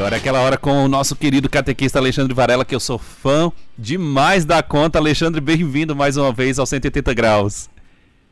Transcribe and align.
Agora 0.00 0.16
é 0.16 0.18
aquela 0.18 0.40
hora 0.40 0.56
com 0.56 0.82
o 0.82 0.88
nosso 0.88 1.14
querido 1.14 1.46
catequista 1.46 1.98
Alexandre 1.98 2.32
Varela, 2.32 2.64
que 2.64 2.74
eu 2.74 2.80
sou 2.80 2.96
fã 2.96 3.52
demais 3.76 4.46
da 4.46 4.62
conta. 4.62 4.98
Alexandre, 4.98 5.42
bem-vindo 5.42 5.94
mais 5.94 6.16
uma 6.16 6.32
vez 6.32 6.58
ao 6.58 6.64
180 6.64 7.12
Graus. 7.12 7.68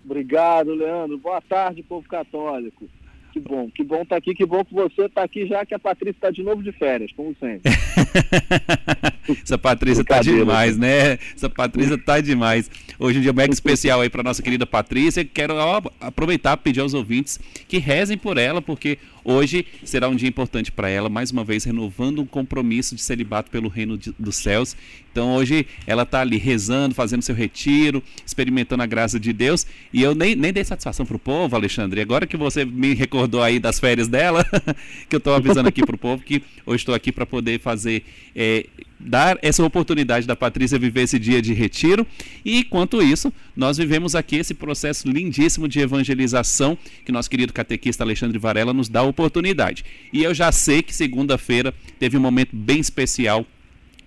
Obrigado, 0.03 0.73
Leandro. 0.73 1.19
Boa 1.19 1.43
tarde, 1.43 1.83
povo 1.83 2.09
católico. 2.09 2.89
Que 3.35 3.39
bom, 3.39 3.71
que 3.71 3.85
bom 3.85 4.01
estar 4.01 4.15
tá 4.15 4.17
aqui, 4.17 4.35
que 4.35 4.47
bom 4.47 4.65
que 4.65 4.73
você 4.73 5.05
está 5.05 5.23
aqui 5.23 5.47
já 5.47 5.67
que 5.67 5.75
a 5.75 5.79
Patrícia 5.79 6.17
está 6.17 6.31
de 6.31 6.43
novo 6.43 6.63
de 6.63 6.73
férias, 6.73 7.13
como 7.13 7.37
sempre. 7.39 7.71
Essa 9.43 9.59
Patrícia 9.59 10.03
está 10.03 10.21
demais, 10.21 10.77
né? 10.77 11.19
Essa 11.35 11.49
Patrícia 11.49 11.95
está 11.95 12.21
demais. 12.21 12.71
Hoje 12.99 13.19
é 13.19 13.21
um 13.21 13.23
dia 13.23 13.33
mega 13.33 13.53
especial 13.53 14.01
aí 14.01 14.09
para 14.09 14.23
nossa 14.23 14.43
querida 14.43 14.67
Patrícia. 14.67 15.25
Quero 15.25 15.55
ó, 15.55 15.83
aproveitar 16.01 16.55
e 16.55 16.61
pedir 16.61 16.81
aos 16.81 16.95
ouvintes 16.95 17.39
que 17.67 17.79
rezem 17.79 18.17
por 18.17 18.39
ela, 18.39 18.61
porque 18.61 18.99
hoje 19.25 19.67
será 19.85 20.09
um 20.09 20.17
dia 20.17 20.29
importante 20.29 20.73
para 20.73 20.89
ela, 20.89 21.09
mais 21.09 21.31
uma 21.31 21.45
vez 21.45 21.65
renovando 21.65 22.21
um 22.21 22.27
compromisso 22.27 22.95
de 22.95 23.03
celibato 23.03 23.51
pelo 23.51 23.69
reino 23.69 23.99
de, 23.99 24.15
dos 24.19 24.37
céus. 24.37 24.77
Então 25.13 25.35
hoje 25.35 25.67
ela 25.87 26.05
está 26.05 26.21
ali 26.21 26.37
rezando, 26.39 26.95
fazendo 26.95 27.23
seu 27.23 27.35
retiro, 27.35 28.03
experimentando 28.25 28.83
a 28.83 28.87
graça 28.87 29.19
de 29.19 29.33
Deus. 29.33 29.67
E 29.93 30.03
eu 30.03 30.15
nem, 30.15 30.35
nem 30.35 30.53
dei 30.53 30.65
satisfação 30.65 31.05
pro 31.05 31.19
povo, 31.19 31.57
Alexandre. 31.57 32.01
Agora 32.01 32.27
que 32.27 32.37
você 32.37 32.65
me 32.65 32.95
recordou 32.95 33.43
aí 33.43 33.59
das 33.59 33.79
férias 33.79 34.09
dela, 34.09 34.45
que 35.09 35.17
eu 35.17 35.19
estou 35.19 35.35
avisando 35.35 35.69
aqui 35.69 35.85
pro 35.85 35.99
povo 35.99 36.23
que 36.23 36.43
hoje 36.65 36.83
estou 36.83 36.95
aqui 36.95 37.11
para 37.11 37.27
poder 37.27 37.61
fazer 37.61 38.05
é, 38.35 38.67
dar 38.99 39.18
essa 39.43 39.65
oportunidade 39.65 40.27
da 40.27 40.37
Patrícia 40.37 40.79
viver 40.79 41.03
esse 41.03 41.19
dia 41.19 41.41
de 41.41 41.53
retiro. 41.53 42.07
E 42.45 42.61
enquanto 42.61 43.03
isso, 43.03 43.33
nós 43.57 43.77
vivemos 43.77 44.15
aqui 44.15 44.37
esse 44.37 44.55
processo 44.55 45.09
lindíssimo 45.09 45.69
de 45.69 45.81
evangelização 45.81 46.77
que 47.05 47.13
nosso 47.13 47.31
querido 47.31 47.53
catequista 47.53 48.05
Alexandre 48.05 48.39
Varela 48.39 48.73
nos 48.73 48.89
dá 48.89 49.01
a 49.01 49.05
oportunidade. 49.05 49.85
E 50.13 50.23
eu 50.23 50.33
já 50.35 50.53
sei 50.53 50.83
que 50.83 50.95
segunda-feira 50.95 51.75
teve 51.99 52.17
um 52.17 52.21
momento 52.21 52.55
bem 52.55 52.81
especial 52.81 53.47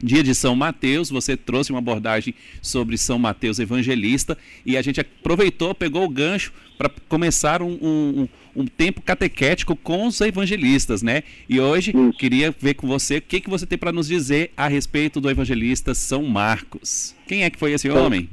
dia 0.04 0.24
de 0.24 0.34
São 0.34 0.56
Mateus, 0.56 1.10
você 1.10 1.38
trouxe 1.38 1.72
uma 1.72 1.80
abordagem 1.80 2.34
sobre 2.62 2.98
São 2.98 3.20
Mateus 3.20 3.60
Evangelista 3.60 4.38
e 4.66 4.78
a 4.78 4.82
gente 4.82 5.00
aproveitou, 5.00 5.74
pegou 5.74 6.04
o 6.04 6.10
gancho 6.10 6.52
para 6.78 6.90
começar 7.08 7.62
um, 7.62 7.78
um, 7.82 8.28
um, 8.56 8.66
tempo 8.66 9.02
catequético 9.02 9.76
com 9.76 10.08
os 10.08 10.20
evangelistas, 10.20 11.04
né? 11.04 11.22
E 11.48 11.60
hoje 11.60 11.92
Isso. 11.92 12.14
queria 12.18 12.54
ver 12.60 12.74
com 12.74 12.88
você 12.88 13.18
o 13.18 13.22
que, 13.22 13.40
que 13.40 13.50
você 13.50 13.66
tem 13.66 13.78
para 13.78 13.92
nos 13.92 14.08
dizer 14.08 14.52
a 14.58 14.68
respeito 14.68 15.22
do 15.22 15.30
evangelista 15.30 15.94
São 15.94 16.24
Marcos. 16.24 17.16
Quem 17.28 17.44
é 17.44 17.50
que 17.50 17.60
foi 17.60 17.74
esse 17.74 17.88
então, 17.88 18.06
homem? 18.06 18.28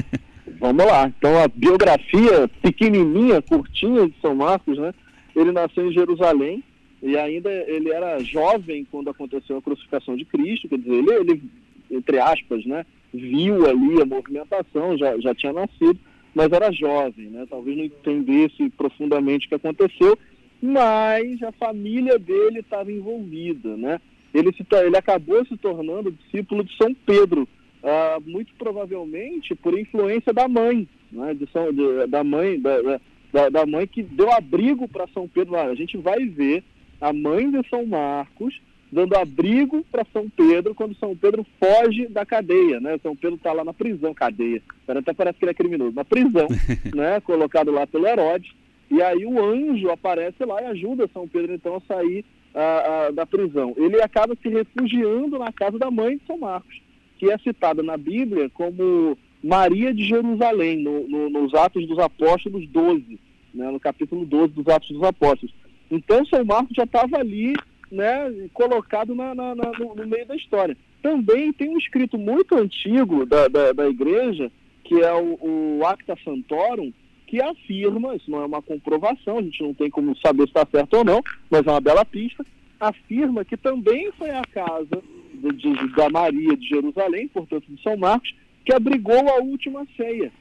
Vamos 0.60 0.84
lá. 0.84 1.10
Então 1.18 1.42
a 1.42 1.48
biografia 1.48 2.48
pequenininha, 2.62 3.40
curtinha 3.40 4.06
de 4.06 4.14
São 4.20 4.34
Marcos, 4.34 4.78
né? 4.78 4.92
Ele 5.34 5.52
nasceu 5.52 5.88
em 5.88 5.92
Jerusalém, 5.92 6.62
e 7.06 7.16
ainda 7.16 7.48
ele 7.68 7.90
era 7.90 8.18
jovem 8.18 8.84
quando 8.90 9.08
aconteceu 9.08 9.56
a 9.56 9.62
crucificação 9.62 10.16
de 10.16 10.24
Cristo, 10.24 10.68
quer 10.68 10.78
dizer, 10.78 10.92
ele, 10.92 11.12
ele 11.12 11.42
entre 11.88 12.18
aspas, 12.18 12.66
né, 12.66 12.84
viu 13.14 13.64
ali 13.64 14.02
a 14.02 14.04
movimentação, 14.04 14.98
já, 14.98 15.16
já 15.20 15.32
tinha 15.32 15.52
nascido, 15.52 15.96
mas 16.34 16.50
era 16.50 16.72
jovem, 16.72 17.28
né, 17.28 17.46
talvez 17.48 17.76
não 17.76 17.84
entendesse 17.84 18.68
profundamente 18.70 19.46
o 19.46 19.48
que 19.50 19.54
aconteceu, 19.54 20.18
mas 20.60 21.40
a 21.44 21.52
família 21.52 22.18
dele 22.18 22.58
estava 22.58 22.90
envolvida, 22.90 23.76
né, 23.76 24.00
ele, 24.34 24.52
se, 24.52 24.66
ele 24.84 24.96
acabou 24.96 25.46
se 25.46 25.56
tornando 25.56 26.10
discípulo 26.10 26.64
de 26.64 26.76
São 26.76 26.92
Pedro, 26.92 27.48
ah, 27.84 28.18
muito 28.26 28.52
provavelmente 28.58 29.54
por 29.54 29.78
influência 29.78 30.32
da 30.32 30.48
mãe, 30.48 30.88
né, 31.12 31.34
de 31.34 31.48
São, 31.52 31.72
de, 31.72 32.08
da 32.08 32.24
mãe, 32.24 32.58
da, 32.60 32.98
da, 33.32 33.48
da 33.48 33.64
mãe 33.64 33.86
que 33.86 34.02
deu 34.02 34.32
abrigo 34.32 34.88
para 34.88 35.06
São 35.14 35.28
Pedro, 35.28 35.54
a 35.54 35.72
gente 35.76 35.96
vai 35.96 36.26
ver 36.26 36.64
a 37.00 37.12
mãe 37.12 37.50
de 37.50 37.66
São 37.68 37.86
Marcos, 37.86 38.60
dando 38.90 39.16
abrigo 39.16 39.84
para 39.90 40.06
São 40.12 40.28
Pedro 40.28 40.74
quando 40.74 40.96
São 40.96 41.16
Pedro 41.16 41.44
foge 41.58 42.06
da 42.06 42.24
cadeia, 42.24 42.80
né? 42.80 42.98
São 43.02 43.16
Pedro 43.16 43.36
está 43.36 43.52
lá 43.52 43.64
na 43.64 43.74
prisão, 43.74 44.14
cadeia, 44.14 44.62
até 44.86 45.12
parece 45.12 45.38
que 45.38 45.44
ele 45.44 45.50
é 45.50 45.54
criminoso, 45.54 45.94
na 45.94 46.04
prisão, 46.04 46.46
né? 46.94 47.20
Colocado 47.20 47.70
lá 47.70 47.86
pelo 47.86 48.06
Herodes, 48.06 48.52
e 48.90 49.02
aí 49.02 49.26
o 49.26 49.42
anjo 49.42 49.90
aparece 49.90 50.44
lá 50.44 50.62
e 50.62 50.66
ajuda 50.66 51.10
São 51.12 51.26
Pedro 51.26 51.54
então 51.54 51.76
a 51.76 51.80
sair 51.80 52.24
a, 52.54 53.06
a, 53.06 53.10
da 53.10 53.26
prisão. 53.26 53.74
Ele 53.76 54.00
acaba 54.00 54.36
se 54.40 54.48
refugiando 54.48 55.38
na 55.38 55.52
casa 55.52 55.78
da 55.78 55.90
mãe 55.90 56.16
de 56.16 56.26
São 56.26 56.38
Marcos, 56.38 56.80
que 57.18 57.30
é 57.30 57.36
citada 57.38 57.82
na 57.82 57.96
Bíblia 57.96 58.48
como 58.50 59.18
Maria 59.42 59.92
de 59.92 60.04
Jerusalém, 60.04 60.82
no, 60.82 61.06
no, 61.08 61.30
nos 61.30 61.54
Atos 61.54 61.86
dos 61.86 61.98
Apóstolos 61.98 62.66
12, 62.68 63.18
né? 63.54 63.70
no 63.70 63.78
capítulo 63.78 64.24
12 64.24 64.52
dos 64.54 64.68
Atos 64.68 64.90
dos 64.90 65.02
Apóstolos. 65.02 65.54
Então, 65.90 66.24
São 66.26 66.44
Marcos 66.44 66.74
já 66.76 66.84
estava 66.84 67.18
ali, 67.18 67.54
né, 67.90 68.48
colocado 68.52 69.14
na, 69.14 69.34
na, 69.34 69.54
na, 69.54 69.70
no, 69.78 69.94
no, 69.94 70.06
meio 70.06 70.26
da 70.26 70.36
história. 70.36 70.76
Também 71.02 71.52
tem 71.52 71.68
um 71.68 71.78
escrito 71.78 72.18
muito 72.18 72.56
antigo 72.56 73.24
da, 73.24 73.48
da, 73.48 73.72
da 73.72 73.88
igreja, 73.88 74.50
que 74.84 75.00
é 75.00 75.12
o, 75.12 75.38
o, 75.78 75.86
Acta 75.86 76.16
Santorum, 76.24 76.92
que 77.26 77.40
afirma, 77.40 78.14
isso 78.16 78.30
não 78.30 78.42
é 78.42 78.46
uma 78.46 78.62
comprovação, 78.62 79.38
a 79.38 79.42
gente 79.42 79.62
não 79.62 79.74
tem 79.74 79.90
como 79.90 80.16
saber 80.18 80.44
se 80.44 80.48
está 80.48 80.66
certo 80.70 80.94
ou 80.94 81.04
não, 81.04 81.22
mas 81.50 81.66
é 81.66 81.70
uma 81.70 81.80
bela 81.80 82.04
pista, 82.04 82.44
afirma 82.78 83.44
que 83.44 83.56
também 83.56 84.12
foi 84.12 84.30
a 84.30 84.42
casa 84.42 85.02
de, 85.34 85.52
de, 85.52 85.94
da 85.94 86.08
Maria 86.08 86.56
de 86.56 86.68
Jerusalém, 86.68 87.28
portanto 87.28 87.64
de 87.68 87.82
São 87.82 87.96
Marcos, 87.96 88.32
que 88.64 88.74
abrigou 88.74 89.28
a 89.28 89.40
última 89.42 89.86
ceia. 89.96 90.32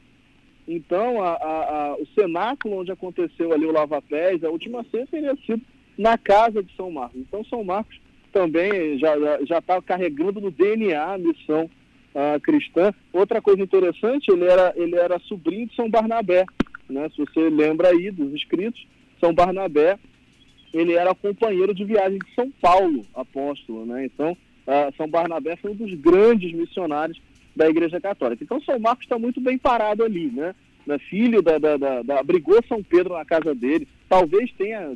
Então, 0.68 1.22
a, 1.24 1.34
a, 1.34 1.36
a, 1.36 1.96
o 1.96 2.08
cenáculo 2.16 2.80
onde 2.80 2.92
aconteceu 2.92 3.54
ali 3.54 3.66
o 3.66 3.72
Lava 3.72 4.02
Pés, 4.02 4.44
a 4.44 4.50
última 4.50 4.84
ceia 4.90 5.08
teria 5.08 5.36
sido 5.46 5.62
na 5.98 6.18
casa 6.18 6.64
de 6.64 6.76
São 6.76 6.92
Marcos. 6.92 7.20
Então, 7.20 7.44
São 7.46 7.64
Marcos 7.64 8.00
também 8.32 8.98
já 9.00 9.60
está 9.60 9.82
carregando 9.82 10.42
no 10.42 10.52
DNA 10.52 11.02
a 11.02 11.18
missão 11.18 11.70
uh, 12.16 12.40
cristã. 12.42 12.94
Outra 13.14 13.42
coisa 13.42 13.62
interessante, 13.62 14.30
ele 14.30 14.46
era, 14.46 14.74
ele 14.76 14.96
era 14.96 15.20
sobrinho 15.20 15.68
de 15.68 15.76
São 15.76 15.90
Barnabé. 15.90 16.46
Né? 16.90 17.10
Se 17.10 17.18
você 17.18 17.50
lembra 17.50 17.90
aí 17.90 18.12
dos 18.12 18.34
escritos, 18.34 18.86
São 19.20 19.34
Barnabé, 19.34 19.98
ele 20.74 20.94
era 20.94 21.16
companheiro 21.16 21.74
de 21.74 21.86
viagem 21.86 22.20
de 22.20 22.34
São 22.34 22.52
Paulo, 22.62 23.04
apóstolo. 23.14 23.86
Né? 23.86 24.06
Então, 24.06 24.32
uh, 24.32 24.94
São 24.98 25.08
Barnabé 25.08 25.56
foi 25.58 25.72
um 25.72 25.76
dos 25.76 25.94
grandes 25.94 26.52
missionários 26.52 27.22
da 27.56 27.70
Igreja 27.70 28.00
Católica. 28.02 28.44
Então 28.44 28.62
São 28.62 28.80
Marcos 28.80 29.06
está 29.06 29.18
muito 29.18 29.40
bem 29.40 29.58
parado 29.58 30.04
ali, 30.04 30.28
né? 30.28 30.54
né? 30.86 30.98
Filho 31.00 31.42
da, 31.42 31.58
da, 31.58 31.78
da, 31.78 32.02
da, 32.02 32.20
abrigou 32.20 32.62
São 32.68 32.84
Pedro 32.84 33.14
na 33.14 33.26
casa 33.26 33.56
dele, 33.56 33.88
talvez 34.08 34.52
tenha 34.54 34.96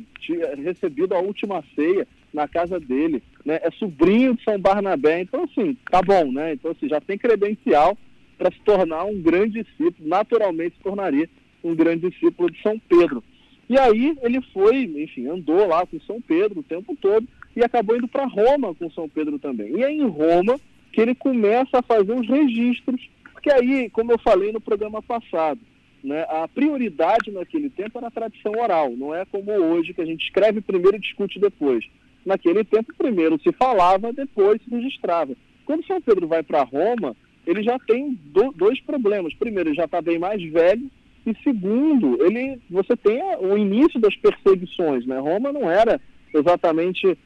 recebido 0.62 1.14
a 1.14 1.18
última 1.18 1.64
ceia 1.74 2.06
na 2.32 2.46
casa 2.46 2.78
dele, 2.78 3.22
né? 3.44 3.58
É 3.62 3.70
sobrinho 3.72 4.34
de 4.34 4.44
São 4.44 4.58
Barnabé, 4.58 5.20
então 5.20 5.44
assim, 5.44 5.76
tá 5.90 6.00
bom, 6.00 6.30
né? 6.30 6.52
Então 6.52 6.70
assim, 6.70 6.88
já 6.88 7.00
tem 7.00 7.18
credencial 7.18 7.96
para 8.38 8.50
se 8.52 8.60
tornar 8.60 9.04
um 9.04 9.20
grande 9.20 9.62
discípulo, 9.62 10.08
naturalmente 10.08 10.76
se 10.76 10.82
tornaria 10.82 11.28
um 11.62 11.74
grande 11.74 12.08
discípulo 12.08 12.50
de 12.50 12.60
São 12.62 12.78
Pedro. 12.78 13.22
E 13.68 13.78
aí 13.78 14.16
ele 14.22 14.40
foi, 14.52 14.82
enfim, 14.82 15.28
andou 15.28 15.66
lá 15.68 15.86
com 15.86 16.00
São 16.00 16.20
Pedro 16.20 16.60
o 16.60 16.64
tempo 16.64 16.96
todo 17.00 17.26
e 17.54 17.62
acabou 17.62 17.96
indo 17.96 18.08
para 18.08 18.26
Roma 18.26 18.74
com 18.74 18.90
São 18.90 19.08
Pedro 19.08 19.38
também. 19.38 19.76
E 19.76 19.84
é 19.84 19.92
em 19.92 20.06
Roma 20.06 20.58
que 20.92 21.00
ele 21.00 21.14
começa 21.14 21.78
a 21.78 21.82
fazer 21.82 22.12
os 22.12 22.28
registros, 22.28 23.00
porque 23.32 23.50
aí, 23.50 23.88
como 23.90 24.12
eu 24.12 24.18
falei 24.18 24.52
no 24.52 24.60
programa 24.60 25.02
passado, 25.02 25.60
né, 26.02 26.26
a 26.28 26.48
prioridade 26.48 27.30
naquele 27.30 27.70
tempo 27.70 27.98
era 27.98 28.08
a 28.08 28.10
tradição 28.10 28.52
oral, 28.52 28.90
não 28.96 29.14
é 29.14 29.24
como 29.24 29.52
hoje, 29.52 29.94
que 29.94 30.00
a 30.00 30.06
gente 30.06 30.24
escreve 30.24 30.60
primeiro 30.60 30.96
e 30.96 31.00
discute 31.00 31.38
depois. 31.38 31.84
Naquele 32.24 32.64
tempo, 32.64 32.92
primeiro 32.96 33.40
se 33.40 33.52
falava, 33.52 34.12
depois 34.12 34.60
se 34.62 34.70
registrava. 34.70 35.34
Quando 35.64 35.86
São 35.86 36.00
Pedro 36.00 36.26
vai 36.26 36.42
para 36.42 36.62
Roma, 36.62 37.16
ele 37.46 37.62
já 37.62 37.78
tem 37.78 38.18
do, 38.24 38.52
dois 38.52 38.80
problemas. 38.80 39.32
Primeiro, 39.34 39.70
ele 39.70 39.76
já 39.76 39.84
está 39.84 40.02
bem 40.02 40.18
mais 40.18 40.42
velho, 40.42 40.90
e 41.26 41.34
segundo, 41.42 42.22
ele, 42.24 42.58
você 42.68 42.96
tem 42.96 43.22
o 43.40 43.56
início 43.56 44.00
das 44.00 44.16
perseguições. 44.16 45.06
Né? 45.06 45.18
Roma 45.18 45.52
não 45.52 45.70
era 45.70 46.00
exatamente 46.34 47.16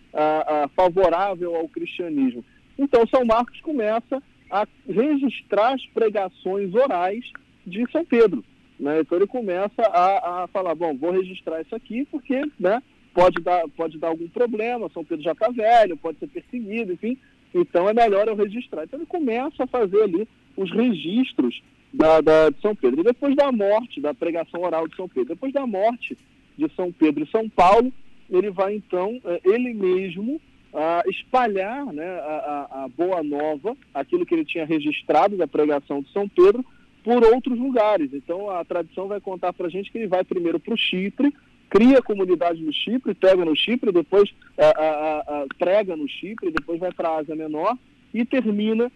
favorável 0.77 1.55
ao 1.55 1.69
cristianismo. 1.69 2.45
Então, 2.79 3.07
São 3.07 3.25
Marcos 3.25 3.61
começa 3.61 4.23
a 4.51 4.67
registrar 4.89 5.75
as 5.75 5.87
pregações 5.87 6.75
orais 6.75 7.25
de 7.67 7.91
São 7.91 8.05
Pedro. 8.05 8.45
Né? 8.79 9.01
Então, 9.01 9.19
ele 9.19 9.27
começa 9.27 9.83
a, 9.83 10.45
a 10.45 10.47
falar: 10.49 10.75
bom, 10.75 10.97
vou 10.97 11.13
registrar 11.13 11.61
isso 11.61 11.75
aqui 11.75 12.05
porque 12.11 12.43
né, 12.59 12.83
pode, 13.13 13.41
dar, 13.43 13.63
pode 13.77 13.99
dar 13.99 14.09
algum 14.09 14.29
problema, 14.29 14.91
São 14.93 15.05
Pedro 15.05 15.25
já 15.25 15.33
está 15.33 15.49
velho, 15.49 15.97
pode 15.97 16.19
ser 16.19 16.29
perseguido, 16.29 16.93
enfim. 16.93 17.17
Então, 17.55 17.89
é 17.89 17.95
melhor 17.95 18.27
eu 18.27 18.35
registrar. 18.35 18.85
Então, 18.85 18.99
ele 18.99 19.07
começa 19.07 19.63
a 19.63 19.67
fazer 19.67 20.03
ali 20.03 20.29
os 20.57 20.71
registros 20.73 21.63
da, 21.93 22.21
da, 22.21 22.51
de 22.51 22.61
São 22.61 22.75
Pedro. 22.75 23.01
E 23.01 23.05
depois 23.05 23.37
da 23.37 23.53
morte, 23.53 24.01
da 24.01 24.13
pregação 24.13 24.63
oral 24.63 24.89
de 24.89 24.97
São 24.97 25.09
Pedro, 25.09 25.35
depois 25.35 25.53
da 25.53 25.65
morte 25.67 26.19
de 26.59 26.69
São 26.75 26.91
Pedro 26.93 27.25
e 27.25 27.31
São 27.31 27.49
Paulo, 27.49 27.93
ele 28.29 28.51
vai 28.51 28.75
então, 28.75 29.21
eh, 29.25 29.41
ele 29.45 29.73
mesmo, 29.73 30.41
uh, 30.75 31.09
espalhar 31.09 31.87
né, 31.87 32.05
a, 32.05 32.85
a, 32.85 32.89
boa 32.89 33.23
nova, 33.23 33.77
aquilo 33.95 34.27
que 34.27 34.35
ele 34.35 34.45
tinha 34.45 34.67
registrado 34.67 35.37
da 35.37 35.47
pregação 35.47 36.03
de 36.03 36.13
São 36.13 36.29
Pedro, 36.29 36.65
por 37.05 37.23
outros 37.25 37.59
lugares. 37.59 38.13
Então 38.13 38.51
a 38.51 38.65
tradição 38.65 39.07
vai 39.07 39.21
contar 39.21 39.53
para 39.53 39.67
a 39.69 39.71
gente 39.71 39.91
que 39.91 39.99
ele 39.99 40.09
vai 40.09 40.25
primeiro 40.25 40.59
para 40.59 40.75
o 40.75 40.77
Chipre, 40.77 41.33
cria 41.71 42.03
comunidade 42.03 42.63
no 42.63 42.73
Chipre, 42.73 43.15
pega 43.15 43.45
no 43.45 43.55
Chipre, 43.55 43.93
depois 43.93 44.35
a, 44.59 44.67
a, 44.67 45.19
a, 45.21 45.47
prega 45.59 45.97
no 45.97 46.09
Chipre, 46.09 46.51
depois 46.51 46.81
vai 46.81 46.93
para 46.93 47.09
a 47.09 47.17
Ásia 47.19 47.37
Menor 47.37 47.77
e 48.13 48.25
termina 48.25 48.91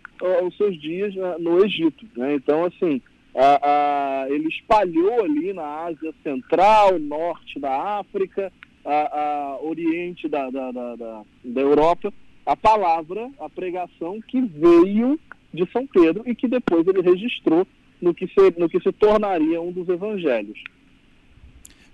os 0.46 0.56
seus 0.56 0.80
dias 0.80 1.12
no 1.40 1.64
Egito. 1.64 2.06
Né? 2.16 2.34
Então, 2.34 2.64
assim, 2.64 3.02
ele 4.30 4.48
espalhou 4.48 5.24
ali 5.24 5.52
na 5.52 5.86
Ásia 5.86 6.14
Central, 6.22 7.00
Norte 7.00 7.58
da 7.58 7.98
África, 7.98 8.52
Oriente 9.62 10.28
da, 10.28 10.50
da, 10.50 10.72
da, 10.72 10.96
da, 10.96 11.22
da 11.44 11.60
Europa, 11.60 12.12
a 12.46 12.56
palavra, 12.56 13.30
a 13.38 13.48
pregação 13.48 14.20
que 14.20 14.40
veio 14.40 15.18
de 15.52 15.70
São 15.70 15.86
Pedro 15.86 16.22
e 16.26 16.34
que 16.34 16.48
depois 16.48 16.86
ele 16.86 17.02
registrou 17.02 17.66
no 18.00 18.14
que 18.14 18.26
se, 18.26 18.54
no 18.58 18.68
que 18.68 18.80
se 18.80 18.92
tornaria 18.92 19.60
um 19.60 19.72
dos 19.72 19.88
evangelhos. 19.88 20.58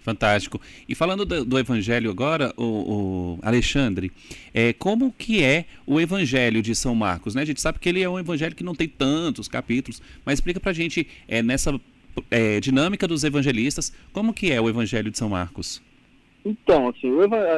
Fantástico. 0.04 0.60
E 0.86 0.94
falando 0.94 1.25
do, 1.25 1.46
do 1.46 1.58
Evangelho 1.58 2.10
agora, 2.10 2.52
o, 2.58 2.62
o, 2.62 3.38
Alexandre, 3.40 4.12
é, 4.52 4.70
como 4.75 5.10
que 5.10 5.42
é 5.42 5.64
o 5.86 5.98
Evangelho 5.98 6.60
de 6.60 6.75
São 6.75 6.94
Marcos? 6.94 7.34
Né? 7.34 7.40
A 7.40 7.44
gente 7.46 7.58
sabe 7.58 7.78
que 7.78 7.88
ele 7.88 8.02
é 8.02 8.08
um 8.08 8.19
Evangelho 8.19 8.54
que 8.54 8.62
não 8.62 8.75
tem 8.75 8.86
tantos 8.86 9.48
capítulos, 9.48 10.02
mas 10.22 10.34
explica 10.34 10.60
para 10.60 10.72
a 10.72 10.75
gente 10.75 11.08
é, 11.26 11.42
nessa 11.42 11.81
é, 12.31 12.60
dinâmica 12.60 13.08
dos 13.08 13.25
evangelistas, 13.25 13.94
como 14.12 14.34
que 14.34 14.52
é 14.52 14.60
o 14.60 14.69
Evangelho 14.69 15.10
de 15.10 15.16
São 15.16 15.31
Marcos? 15.31 15.81
Então, 16.44 16.88
assim, 16.88 17.11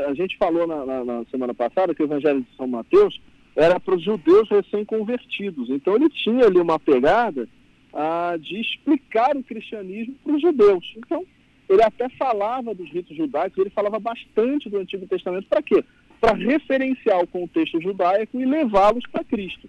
a 0.08 0.14
gente 0.14 0.36
falou 0.36 0.66
na, 0.66 0.86
na, 0.86 1.04
na 1.04 1.24
semana 1.24 1.52
passada 1.52 1.94
que 1.94 2.02
o 2.02 2.06
Evangelho 2.06 2.40
de 2.40 2.56
São 2.56 2.66
Mateus 2.66 3.20
era 3.56 3.80
para 3.80 3.94
os 3.96 4.02
judeus 4.02 4.48
recém-convertidos. 4.48 5.70
Então 5.70 5.96
ele 5.96 6.08
tinha 6.10 6.44
ali 6.44 6.60
uma 6.60 6.78
pegada 6.78 7.48
ah, 7.92 8.36
de 8.38 8.60
explicar 8.60 9.36
o 9.36 9.42
cristianismo 9.42 10.14
para 10.22 10.34
os 10.34 10.42
judeus. 10.42 10.94
Então 10.98 11.24
ele 11.68 11.82
até 11.82 12.08
falava 12.10 12.74
dos 12.74 12.88
ritos 12.90 13.16
judaicos, 13.16 13.58
ele 13.58 13.70
falava 13.70 13.98
bastante 13.98 14.68
do 14.68 14.78
Antigo 14.78 15.06
Testamento. 15.06 15.48
Para 15.48 15.62
quê? 15.62 15.82
Para 16.20 16.34
referenciar 16.36 17.18
o 17.20 17.26
contexto 17.26 17.80
judaico 17.80 18.38
e 18.38 18.44
levá-los 18.44 19.04
para 19.10 19.24
Cristo. 19.24 19.68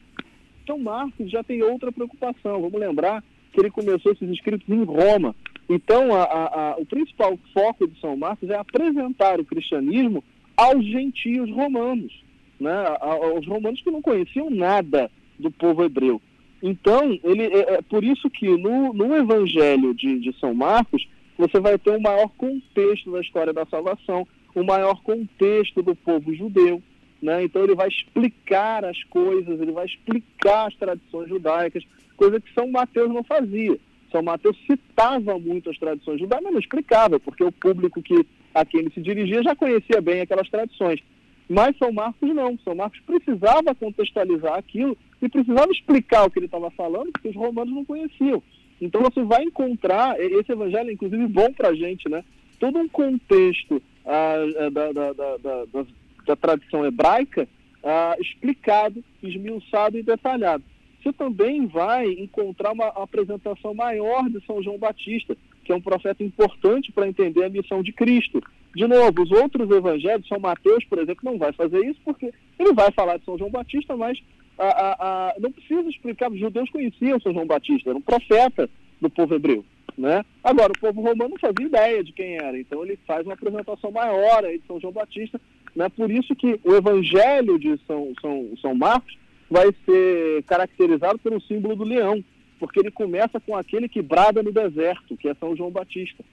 Então, 0.64 0.78
Marcos 0.78 1.32
já 1.32 1.42
tem 1.44 1.64
outra 1.64 1.92
preocupação. 1.92 2.62
Vamos 2.62 2.80
lembrar 2.80 3.24
que 3.54 3.60
ele 3.60 3.72
começou 3.72 4.12
esses 4.12 4.30
escritos 4.30 4.68
em 4.68 4.84
Roma. 4.84 5.34
Então, 5.70 6.14
a, 6.16 6.24
a, 6.24 6.72
a, 6.72 6.76
o 6.78 6.86
principal 6.86 7.38
foco 7.54 7.88
de 7.88 8.00
São 8.00 8.16
Marcos 8.16 8.50
é 8.50 8.56
apresentar 8.56 9.40
o 9.40 9.46
cristianismo 9.46 10.24
aos 10.56 10.84
gentios 10.86 11.50
romanos, 11.52 12.24
né? 12.60 12.74
aos 13.00 13.46
romanos 13.46 13.82
que 13.82 13.92
não 13.92 14.02
conheciam 14.02 14.50
nada 14.50 15.12
do 15.38 15.52
povo 15.52 15.84
hebreu. 15.84 16.22
Então, 16.64 17.20
ele, 17.24 17.44
é, 17.44 17.76
é 17.76 17.82
por 17.82 18.04
isso 18.04 18.30
que 18.30 18.48
no, 18.58 18.94
no 18.94 19.16
Evangelho 19.16 19.94
de, 19.94 20.20
de 20.20 20.34
São 20.40 20.54
Marcos, 20.54 21.08
você 21.38 21.60
vai 21.60 21.78
ter 21.78 21.92
um 21.92 22.02
maior 22.02 22.30
contexto 22.30 23.12
da 23.12 23.22
história 23.22 23.54
da 23.54 23.66
salvação, 23.66 24.28
um 24.56 24.64
maior 24.64 25.02
contexto 25.04 25.84
do 25.84 25.96
povo 25.96 26.34
judeu. 26.34 26.82
Né? 27.22 27.44
Então 27.44 27.64
ele 27.64 27.76
vai 27.76 27.88
explicar 27.88 28.84
as 28.86 29.04
coisas, 29.06 29.60
ele 29.60 29.72
vai 29.72 29.86
explicar 29.86 30.68
as 30.68 30.76
tradições 30.76 31.30
judaicas, 31.30 31.84
coisa 32.16 32.40
que 32.40 32.54
São 32.54 32.70
Mateus 32.70 33.10
não 33.10 33.24
fazia. 33.24 33.78
São 34.12 34.22
Mateus 34.22 34.58
citava 34.66 35.38
muito 35.38 35.70
as 35.70 35.78
tradições 35.78 36.20
judaicas, 36.20 36.52
não 36.52 36.60
explicava, 36.60 37.20
porque 37.20 37.44
o 37.44 37.52
público 37.52 38.02
que, 38.02 38.26
a 38.54 38.66
quem 38.66 38.82
ele 38.82 38.92
se 38.92 39.02
dirigia 39.02 39.44
já 39.44 39.56
conhecia 39.56 40.02
bem 40.02 40.22
aquelas 40.22 40.50
tradições. 40.50 41.02
Mas 41.50 41.78
São 41.78 41.92
Marcos 41.92 42.34
não. 42.34 42.58
São 42.64 42.76
Marcos 42.76 43.00
precisava 43.02 43.74
contextualizar 43.76 44.54
aquilo 44.54 44.98
e 45.22 45.30
precisava 45.30 45.72
explicar 45.72 46.26
o 46.26 46.30
que 46.30 46.40
ele 46.40 46.46
estava 46.46 46.70
falando, 46.72 47.12
porque 47.12 47.30
os 47.30 47.36
romanos 47.36 47.74
não 47.74 47.86
conheciam. 47.86 48.42
Então 48.82 49.02
você 49.02 49.24
vai 49.24 49.44
encontrar, 49.44 50.20
esse 50.20 50.52
evangelho 50.52 50.90
é 50.90 50.94
inclusive 50.94 51.28
bom 51.28 51.52
para 51.54 51.70
a 51.70 51.76
gente, 51.76 52.08
né? 52.10 52.24
Todo 52.60 52.78
um 52.78 52.88
contexto 52.88 53.82
ah, 54.06 54.36
ah 54.60 54.70
da, 54.70 54.92
da, 54.92 55.14
da, 55.14 55.38
da, 55.38 55.86
da 56.26 56.36
tradição 56.36 56.86
hebraica 56.86 57.48
ah, 57.84 58.16
explicado, 58.20 59.04
esmiuçado 59.24 59.98
e 59.98 60.04
detalhado. 60.04 60.64
Você 61.02 61.14
também 61.14 61.68
vai 61.68 62.08
encontrar 62.12 62.72
uma 62.72 62.88
apresentação 62.88 63.74
maior 63.74 64.30
de 64.30 64.44
São 64.46 64.62
João 64.62 64.78
Batista, 64.78 65.38
que 65.64 65.72
é 65.72 65.76
um 65.76 65.82
profeta 65.82 66.24
importante 66.24 66.92
para 66.92 67.08
entender 67.08 67.44
a 67.44 67.50
missão 67.50 67.82
de 67.84 67.92
Cristo. 67.92 68.42
De 68.76 68.88
novo, 68.88 69.24
os 69.24 69.32
outros 69.32 69.70
evangelhos, 69.70 70.28
São 70.28 70.40
Mateus, 70.40 70.84
por 70.86 71.00
exemplo, 71.00 71.24
não 71.24 71.38
vai 71.38 71.52
fazer 71.54 71.84
isso, 71.86 72.00
porque 72.04 72.32
ele 72.60 72.74
vai 72.74 72.92
falar 72.92 73.18
de 73.18 73.26
São 73.26 73.38
João 73.38 73.52
Batista, 73.52 73.96
mas 73.96 74.20
a, 74.58 74.68
a, 74.68 74.94
a, 75.30 75.36
não 75.40 75.52
precisa 75.52 75.88
explicar, 75.90 76.32
os 76.32 76.40
judeus 76.40 76.70
conheciam 76.70 77.20
São 77.20 77.34
João 77.34 77.46
Batista, 77.46 77.90
era 77.90 77.98
um 77.98 78.02
profeta 78.02 78.70
do 79.00 79.10
povo 79.10 79.36
hebreu. 79.36 79.64
Né? 79.98 80.24
Agora, 80.44 80.72
o 80.72 80.80
povo 80.80 81.02
romano 81.02 81.32
não 81.32 81.40
fazia 81.40 81.66
ideia 81.66 82.04
de 82.04 82.12
quem 82.12 82.36
era, 82.36 82.60
então 82.60 82.84
ele 82.84 83.00
faz 83.08 83.26
uma 83.26 83.34
apresentação 83.34 83.92
maior 83.92 84.46
aí 84.46 84.60
de 84.60 84.68
São 84.68 84.80
João 84.80 84.94
Batista. 84.94 85.42
Né? 85.76 85.90
Por 85.90 86.12
isso 86.12 86.36
que 86.36 86.60
o 86.64 86.76
evangelho 86.76 87.58
de 87.58 87.80
São, 87.88 88.14
São, 88.22 88.50
São 88.62 88.76
Marcos 88.76 89.18
vai 89.50 89.74
ser 89.86 90.44
caracterizado 90.44 91.20
pelo 91.20 91.42
símbolo 91.42 91.76
do 91.76 91.84
leão, 91.84 92.24
porque 92.60 92.80
ele 92.80 92.92
começa 92.92 93.40
com 93.40 93.56
aquele 93.56 93.88
que 93.88 94.02
brada 94.02 94.44
no 94.44 94.52
deserto, 94.52 95.16
que 95.16 95.30
é 95.30 95.34
São 95.36 95.56
João 95.56 95.72
Batista. 95.72 96.24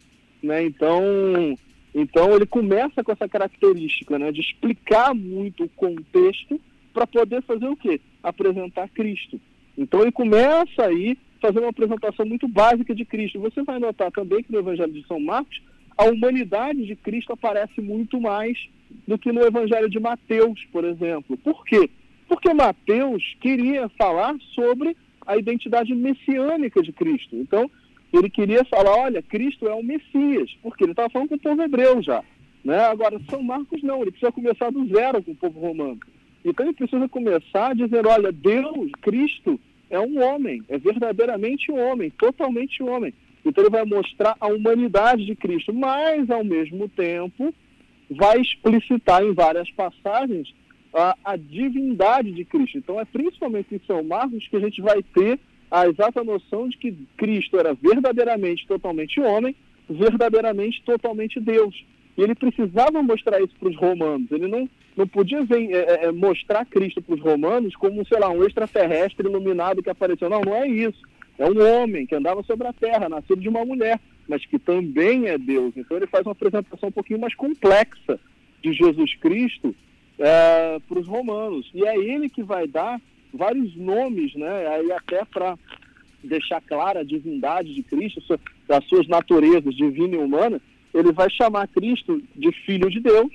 Né? 0.42 0.64
Então, 0.64 1.02
então 1.94 2.34
ele 2.34 2.46
começa 2.46 3.02
com 3.02 3.12
essa 3.12 3.28
característica 3.28 4.18
né, 4.18 4.32
de 4.32 4.40
explicar 4.40 5.14
muito 5.14 5.64
o 5.64 5.68
contexto 5.68 6.60
para 6.92 7.06
poder 7.06 7.42
fazer 7.42 7.66
o 7.66 7.76
quê? 7.76 8.00
Apresentar 8.22 8.88
Cristo. 8.88 9.40
Então 9.76 10.02
ele 10.02 10.12
começa 10.12 10.84
aí 10.84 11.16
fazer 11.40 11.58
uma 11.58 11.70
apresentação 11.70 12.24
muito 12.24 12.48
básica 12.48 12.94
de 12.94 13.04
Cristo. 13.04 13.40
Você 13.40 13.62
vai 13.62 13.78
notar 13.78 14.10
também 14.10 14.42
que 14.42 14.52
no 14.52 14.58
Evangelho 14.58 14.92
de 14.92 15.06
São 15.06 15.20
Marcos 15.20 15.60
a 15.96 16.04
humanidade 16.04 16.84
de 16.84 16.96
Cristo 16.96 17.32
aparece 17.32 17.80
muito 17.80 18.20
mais 18.20 18.58
do 19.06 19.18
que 19.18 19.32
no 19.32 19.42
Evangelho 19.42 19.88
de 19.88 20.00
Mateus, 20.00 20.64
por 20.72 20.84
exemplo. 20.84 21.36
Por 21.38 21.64
quê? 21.64 21.90
Porque 22.28 22.52
Mateus 22.52 23.36
queria 23.40 23.88
falar 23.90 24.36
sobre 24.54 24.96
a 25.26 25.36
identidade 25.36 25.94
messiânica 25.94 26.82
de 26.82 26.92
Cristo. 26.92 27.36
Então, 27.36 27.70
ele 28.12 28.30
queria 28.30 28.64
falar, 28.64 28.96
olha, 28.96 29.22
Cristo 29.22 29.66
é 29.68 29.74
o 29.74 29.82
Messias, 29.82 30.50
porque 30.62 30.84
ele 30.84 30.92
estava 30.92 31.10
falando 31.10 31.28
com 31.28 31.34
o 31.34 31.40
povo 31.40 31.62
hebreu 31.62 32.02
já. 32.02 32.22
Né? 32.64 32.78
Agora, 32.78 33.20
São 33.28 33.42
Marcos 33.42 33.82
não, 33.82 34.02
ele 34.02 34.10
precisa 34.10 34.32
começar 34.32 34.70
do 34.70 34.86
zero 34.86 35.22
com 35.22 35.32
o 35.32 35.36
povo 35.36 35.60
romano. 35.60 36.00
Então 36.44 36.66
ele 36.66 36.74
precisa 36.74 37.08
começar 37.08 37.74
dizendo, 37.74 38.08
olha, 38.08 38.30
Deus, 38.30 38.90
Cristo, 39.00 39.58
é 39.90 39.98
um 39.98 40.22
homem, 40.22 40.62
é 40.68 40.78
verdadeiramente 40.78 41.72
um 41.72 41.78
homem, 41.78 42.10
totalmente 42.10 42.82
um 42.82 42.90
homem. 42.90 43.14
Então 43.44 43.64
ele 43.64 43.70
vai 43.70 43.84
mostrar 43.84 44.36
a 44.40 44.46
humanidade 44.48 45.24
de 45.24 45.34
Cristo, 45.34 45.72
mas 45.72 46.30
ao 46.30 46.44
mesmo 46.44 46.88
tempo 46.88 47.54
vai 48.10 48.40
explicitar 48.40 49.22
em 49.22 49.32
várias 49.32 49.70
passagens 49.70 50.52
a, 50.94 51.16
a 51.24 51.36
divindade 51.36 52.32
de 52.32 52.44
Cristo. 52.44 52.78
Então 52.78 53.00
é 53.00 53.04
principalmente 53.04 53.74
em 53.74 53.80
São 53.86 54.02
Marcos 54.02 54.46
que 54.48 54.56
a 54.56 54.60
gente 54.60 54.80
vai 54.80 55.02
ter 55.02 55.38
a 55.70 55.88
exata 55.88 56.22
noção 56.22 56.68
de 56.68 56.78
que 56.78 56.96
Cristo 57.16 57.58
era 57.58 57.74
verdadeiramente 57.74 58.66
totalmente 58.66 59.20
homem, 59.20 59.56
verdadeiramente 59.88 60.82
totalmente 60.84 61.40
Deus. 61.40 61.84
E 62.16 62.22
ele 62.22 62.34
precisava 62.34 63.02
mostrar 63.02 63.40
isso 63.40 63.54
para 63.58 63.68
os 63.68 63.76
romanos. 63.76 64.30
Ele 64.30 64.46
não, 64.46 64.70
não 64.96 65.06
podia 65.06 65.42
ver, 65.42 65.68
é, 65.72 65.78
é, 65.78 66.04
é 66.06 66.12
mostrar 66.12 66.64
Cristo 66.64 67.02
para 67.02 67.16
os 67.16 67.20
romanos 67.20 67.74
como, 67.74 68.06
sei 68.06 68.20
lá, 68.20 68.30
um 68.30 68.44
extraterrestre 68.44 69.26
iluminado 69.26 69.82
que 69.82 69.90
apareceu. 69.90 70.30
Não, 70.30 70.40
não 70.42 70.54
é 70.54 70.68
isso. 70.68 71.02
É 71.36 71.44
um 71.44 71.82
homem 71.82 72.06
que 72.06 72.14
andava 72.14 72.44
sobre 72.44 72.68
a 72.68 72.72
terra, 72.72 73.08
nascido 73.08 73.40
de 73.40 73.48
uma 73.48 73.64
mulher, 73.64 73.98
mas 74.28 74.46
que 74.46 74.60
também 74.60 75.26
é 75.26 75.36
Deus. 75.36 75.72
Então 75.76 75.96
ele 75.96 76.06
faz 76.06 76.24
uma 76.24 76.32
apresentação 76.32 76.88
um 76.88 76.92
pouquinho 76.92 77.18
mais 77.18 77.34
complexa 77.34 78.20
de 78.62 78.72
Jesus 78.72 79.16
Cristo 79.16 79.74
é, 80.18 80.78
para 80.88 80.98
os 80.98 81.06
romanos. 81.06 81.68
E 81.74 81.84
é 81.84 81.96
ele 81.96 82.28
que 82.28 82.42
vai 82.42 82.66
dar 82.66 83.00
vários 83.32 83.74
nomes, 83.76 84.34
né? 84.34 84.66
Aí 84.68 84.92
até 84.92 85.24
para 85.24 85.58
deixar 86.22 86.60
clara 86.62 87.00
a 87.00 87.04
divindade 87.04 87.74
de 87.74 87.82
Cristo, 87.82 88.20
das 88.66 88.84
suas 88.86 89.06
naturezas 89.06 89.74
divina 89.74 90.16
e 90.16 90.18
humana, 90.18 90.60
ele 90.92 91.12
vai 91.12 91.28
chamar 91.30 91.68
Cristo 91.68 92.22
de 92.34 92.50
filho 92.64 92.88
de 92.88 93.00
Deus, 93.00 93.32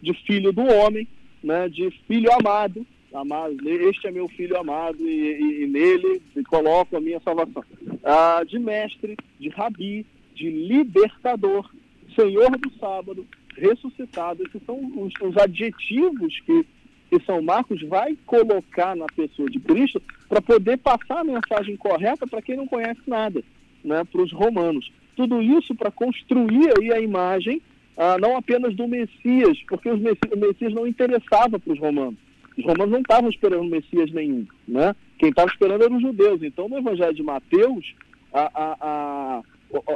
de 0.00 0.14
filho 0.24 0.52
do 0.52 0.62
homem, 0.62 1.06
né, 1.42 1.68
de 1.68 1.90
filho 2.06 2.32
amado, 2.32 2.86
amado 3.12 3.56
este 3.68 4.06
é 4.06 4.10
meu 4.10 4.28
filho 4.28 4.56
amado 4.56 4.98
e, 5.00 5.10
e, 5.10 5.64
e 5.64 5.66
nele 5.66 6.22
coloco 6.48 6.96
a 6.96 7.00
minha 7.00 7.20
salvação. 7.20 7.64
Ah, 8.04 8.42
de 8.46 8.58
mestre, 8.58 9.16
de 9.38 9.48
rabi, 9.48 10.06
de 10.34 10.48
libertador, 10.48 11.68
senhor 12.14 12.56
do 12.56 12.70
sábado, 12.78 13.26
ressuscitado. 13.60 14.42
Esses 14.42 14.62
são 14.64 14.76
os, 14.96 15.12
os 15.20 15.36
adjetivos 15.36 16.40
que, 16.40 16.66
que 17.10 17.24
São 17.24 17.42
Marcos 17.42 17.82
vai 17.82 18.16
colocar 18.26 18.96
na 18.96 19.06
pessoa 19.06 19.48
de 19.48 19.60
Cristo 19.60 20.02
para 20.28 20.40
poder 20.40 20.78
passar 20.78 21.20
a 21.20 21.24
mensagem 21.24 21.76
correta 21.76 22.26
para 22.26 22.42
quem 22.42 22.56
não 22.56 22.66
conhece 22.66 23.00
nada, 23.06 23.42
né, 23.84 24.04
para 24.04 24.22
os 24.22 24.32
romanos. 24.32 24.90
Tudo 25.16 25.42
isso 25.42 25.74
para 25.74 25.90
construir 25.90 26.70
aí 26.78 26.92
a 26.92 27.00
imagem 27.00 27.60
ah, 27.96 28.16
não 28.18 28.34
apenas 28.34 28.74
do 28.74 28.88
Messias, 28.88 29.58
porque 29.68 29.90
os 29.90 30.00
Messias, 30.00 30.32
o 30.32 30.38
Messias 30.38 30.72
não 30.72 30.86
interessava 30.86 31.58
para 31.58 31.72
os 31.72 31.78
romanos. 31.78 32.18
Os 32.56 32.64
romanos 32.64 32.92
não 32.92 33.00
estavam 33.00 33.28
esperando 33.28 33.64
Messias 33.64 34.10
nenhum, 34.10 34.46
né? 34.66 34.96
Quem 35.18 35.28
estava 35.28 35.50
esperando 35.50 35.84
eram 35.84 35.96
os 35.96 36.02
judeus. 36.02 36.42
Então, 36.42 36.66
no 36.66 36.78
Evangelho 36.78 37.14
de 37.14 37.22
Mateus, 37.22 37.94
a, 38.32 38.50
a, 38.54 38.76
a, 38.80 39.42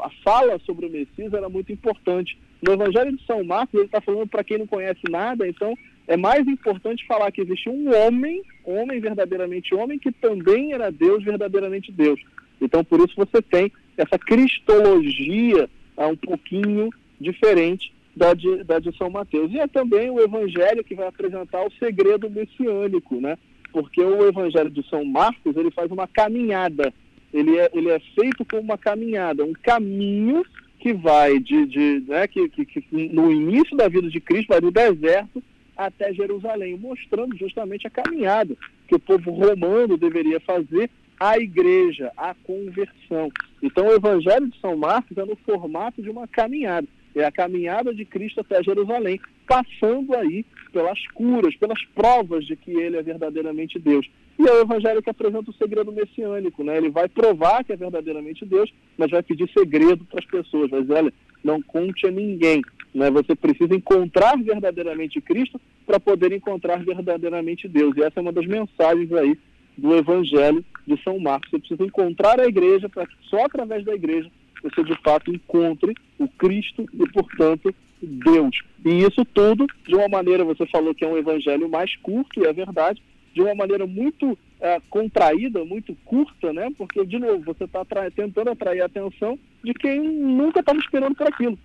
a 0.03 0.11
fala 0.23 0.59
sobre 0.61 0.87
o 0.87 0.91
Messias 0.91 1.33
era 1.33 1.49
muito 1.49 1.73
importante. 1.73 2.39
No 2.63 2.73
Evangelho 2.73 3.17
de 3.17 3.25
São 3.27 3.43
Marcos, 3.45 3.75
ele 3.75 3.85
está 3.87 4.01
falando 4.01 4.29
para 4.29 4.45
quem 4.45 4.59
não 4.59 4.67
conhece 4.67 5.03
nada, 5.11 5.47
então 5.47 5.77
é 6.07 6.17
mais 6.17 6.47
importante 6.47 7.07
falar 7.07 7.33
que 7.33 7.41
existe 7.41 7.69
um 7.69 7.95
homem, 7.95 8.43
homem 8.65 9.01
verdadeiramente 9.01 9.75
homem, 9.75 9.99
que 9.99 10.13
também 10.13 10.73
era 10.73 10.91
Deus, 10.91 11.25
verdadeiramente 11.25 11.91
Deus. 11.91 12.21
Então, 12.61 12.85
por 12.85 13.01
isso 13.01 13.15
você 13.17 13.41
tem 13.43 13.73
essa 13.97 14.19
cristologia 14.19 15.69
uh, 15.97 16.07
um 16.07 16.17
pouquinho 16.17 16.91
diferente 17.21 17.93
da 18.15 18.35
de, 18.35 18.63
da 18.65 18.79
de 18.79 18.97
São 18.97 19.11
Mateus. 19.11 19.51
E 19.53 19.59
é 19.59 19.67
também 19.67 20.11
o 20.11 20.21
evangelho 20.21 20.85
que 20.85 20.95
vai 20.95 21.07
apresentar 21.09 21.65
o 21.67 21.73
segredo 21.79 22.31
messiânico, 22.31 23.21
né? 23.21 23.37
Porque 23.73 24.01
o 24.01 24.27
evangelho 24.27 24.71
de 24.71 24.87
São 24.89 25.05
Marcos, 25.05 25.57
ele 25.57 25.71
faz 25.71 25.91
uma 25.91 26.07
caminhada. 26.07 26.93
Ele 27.35 27.59
é, 27.59 27.69
ele 27.75 27.91
é 27.91 27.99
feito 27.99 28.45
como 28.45 28.63
uma 28.63 28.79
caminhada, 28.79 29.45
um 29.45 29.53
caminho 29.53 30.47
que 30.79 30.93
vai 30.93 31.41
de, 31.41 31.67
de 31.67 32.05
né, 32.07 32.29
que, 32.29 32.49
que, 32.49 32.65
que 32.65 32.85
no 32.93 33.33
início 33.33 33.77
da 33.77 33.89
vida 33.89 34.09
de 34.09 34.21
Cristo, 34.21 34.49
vai 34.49 34.61
do 34.61 34.71
deserto 34.71 35.43
até 35.77 36.15
Jerusalém, 36.15 36.79
mostrando 36.79 37.37
justamente 37.37 37.87
a 37.87 37.91
caminhada 37.91 38.57
que 38.87 38.95
o 38.95 39.01
povo 39.01 39.33
romano 39.33 39.97
deveria 39.97 40.39
fazer 40.39 40.89
à 41.19 41.37
igreja, 41.39 42.13
à 42.17 42.35
conversão. 42.35 43.31
Então, 43.63 43.87
o 43.87 43.95
Evangelho 43.95 44.49
de 44.49 44.61
São 44.61 44.77
Marcos 44.77 45.17
é 45.17 45.25
no 45.25 45.37
formato 45.37 46.03
de 46.03 46.11
uma 46.11 46.29
caminhada. 46.29 46.87
É 47.15 47.25
a 47.25 47.33
caminhada 47.33 47.95
de 47.95 48.05
Cristo 48.05 48.41
até 48.41 48.63
Jerusalém, 48.63 49.21
passando 49.47 50.15
aí 50.17 50.45
pelas 50.73 50.99
curas, 51.09 51.55
pelas 51.57 51.83
provas 51.95 52.45
de 52.45 52.57
que 52.57 52.73
ele 52.73 52.97
é 52.97 53.03
verdadeiramente 53.03 53.79
Deus. 53.79 54.09
E 54.39 54.47
é 54.47 54.53
o 54.53 54.61
evangelho 54.63 55.03
que 55.03 55.11
apresenta 55.11 55.51
o 55.51 55.55
segredo 55.55 55.93
messiânico, 55.93 56.65
né? 56.65 56.77
Ele 56.77 56.91
vai 56.91 57.09
provar 57.09 57.65
que 57.65 57.73
é 57.73 57.77
verdadeiramente 57.77 58.45
Deus, 58.45 58.73
mas 58.99 59.11
vai 59.11 59.23
pedir 59.23 59.49
segredo 59.57 60.05
para 60.05 60.19
as 60.19 60.27
pessoas. 60.27 60.71
Dizer, 60.71 60.93
olha, 60.93 61.13
não 61.43 61.63
conte 61.63 62.07
a 62.07 62.11
ninguém. 62.11 62.63
Né? 62.93 63.11
Você 63.11 63.35
precisa 63.35 63.75
encontrar 63.75 64.37
verdadeiramente 64.37 65.21
Cristo 65.21 65.61
para 65.87 66.01
poder 66.01 66.33
encontrar 66.33 66.85
verdadeiramente 66.85 67.69
Deus. 67.69 67.97
E 67.97 68.03
essa 68.03 68.19
é 68.19 68.23
uma 68.23 68.33
das 68.33 68.47
mensagens 68.47 69.13
aí 69.13 69.39
do 69.77 69.95
Evangelho 69.95 70.65
de 70.87 71.01
São 71.03 71.19
Marcos. 71.19 71.51
Você 71.51 71.59
precisa 71.59 71.85
encontrar 71.85 72.41
a 72.41 72.47
igreja 72.47 72.89
para 72.89 73.07
que 73.07 73.15
só 73.29 73.45
através 73.45 73.85
da 73.85 73.95
igreja 73.95 74.31
você 74.63 74.83
de 74.83 74.95
fato 75.03 75.31
encontre 75.31 75.95
o 76.19 76.27
Cristo 76.27 76.87
e, 76.95 77.09
portanto, 77.11 77.75
Deus. 78.01 78.63
E 78.85 79.03
isso 79.03 79.25
tudo 79.27 79.67
de 79.87 79.95
uma 79.95 80.09
maneira, 80.09 80.45
você 80.45 80.67
falou 80.67 80.95
que 80.95 81.05
é 81.05 81.09
um 81.09 81.19
evangelho 81.19 81.69
mais 81.69 81.95
curto, 81.97 82.41
e 82.41 82.47
é 82.47 82.53
verdade, 82.53 83.03
de 83.35 83.43
uma 83.43 83.55
maneira 83.55 83.87
muito 83.87 84.39
é, 84.61 84.81
contraída, 84.89 85.65
muito 85.65 85.95
curta, 86.05 86.53
né? 86.53 86.71
Porque, 86.79 87.05
de 87.05 87.19
novo, 87.19 87.45
você 87.45 87.65
está 87.65 87.85
tentando 88.15 88.51
atrair 88.51 88.81
a 88.81 88.87
atenção 88.87 89.39
de 89.63 89.75
quem 89.75 90.01
nunca 90.01 90.61
estava 90.61 90.79
esperando 90.79 91.17
por 91.17 91.27
aquilo. 91.27 91.59